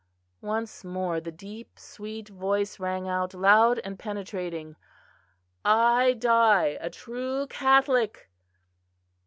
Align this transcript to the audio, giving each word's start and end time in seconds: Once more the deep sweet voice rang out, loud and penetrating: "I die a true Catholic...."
Once 0.41 0.83
more 0.83 1.19
the 1.19 1.31
deep 1.31 1.77
sweet 1.77 2.27
voice 2.27 2.79
rang 2.79 3.07
out, 3.07 3.35
loud 3.35 3.77
and 3.83 3.99
penetrating: 3.99 4.75
"I 5.63 6.13
die 6.13 6.79
a 6.81 6.89
true 6.89 7.45
Catholic...." 7.45 8.31